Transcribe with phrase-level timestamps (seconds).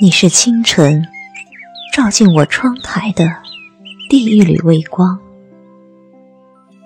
[0.00, 1.06] 你是清晨
[1.94, 3.24] 照进我窗台的
[4.10, 5.20] 第一缕微光，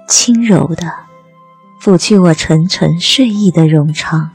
[0.06, 0.92] 轻柔的
[1.80, 4.32] 拂去我沉沉睡意的冗长。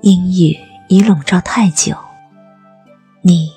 [0.00, 0.56] 阴雨
[0.88, 1.96] 已笼罩太久，
[3.22, 3.50] 你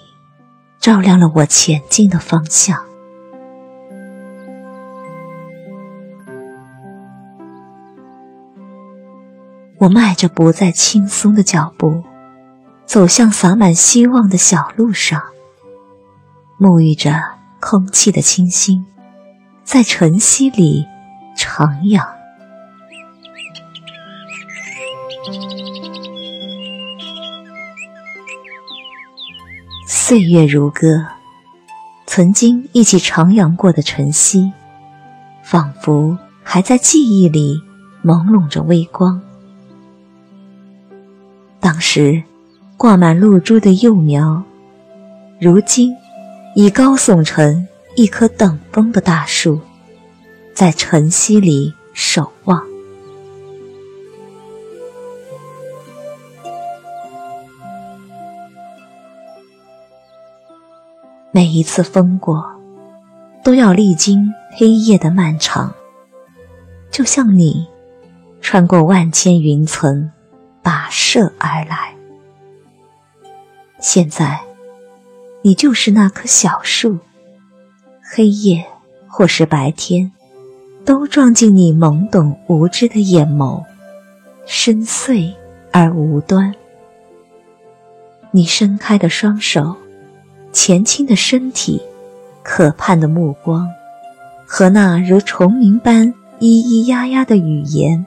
[0.80, 2.84] 照亮了我前进的方向。
[9.78, 12.04] 我迈着不再轻松的脚步。
[12.86, 15.22] 走向洒满希望的小路上，
[16.59, 17.14] 沐浴着
[17.59, 18.84] 空气的清新，
[19.64, 20.88] 在晨曦里
[21.38, 22.04] 徜徉。
[30.10, 31.06] 岁月如歌，
[32.08, 34.52] 曾经一起徜徉过的晨曦，
[35.44, 37.62] 仿佛还在记忆里
[38.04, 39.22] 朦胧着微光。
[41.60, 42.24] 当时。
[42.76, 44.42] 挂满露珠的幼苗，
[45.40, 45.94] 如今
[46.56, 49.60] 已高耸成一棵等风的大树，
[50.56, 52.69] 在晨曦里守望。
[61.31, 62.44] 每一次风过，
[63.44, 65.72] 都要历经黑夜的漫长，
[66.89, 67.67] 就像你
[68.41, 70.09] 穿过万千云层，
[70.63, 71.94] 跋涉而来。
[73.80, 74.39] 现在，
[75.44, 76.97] 你就是那棵小树，
[78.02, 78.66] 黑夜
[79.07, 80.11] 或是白天，
[80.83, 83.63] 都撞进你懵懂无知的眼眸，
[84.47, 85.31] 深邃
[85.72, 86.52] 而无端。
[88.31, 89.75] 你伸开的双手，
[90.52, 91.82] 前倾的身体，
[92.44, 93.68] 可盼的目光，
[94.46, 98.06] 和那如虫鸣般咿咿呀呀的语言，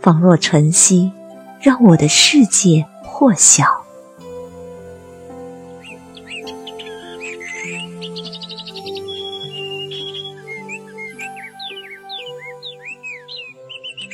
[0.00, 1.12] 仿若晨曦，
[1.60, 3.64] 让我的世界破晓。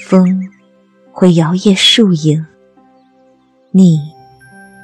[0.09, 0.49] 风
[1.11, 2.47] 会摇曳树影，
[3.73, 3.99] 你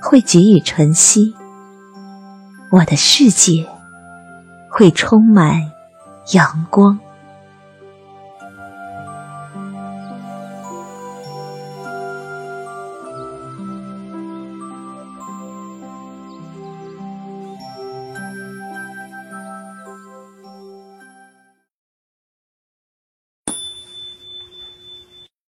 [0.02, 1.32] 会给予晨曦，
[2.72, 3.66] 我的世界
[4.70, 5.70] 会充满
[6.32, 6.98] 阳光。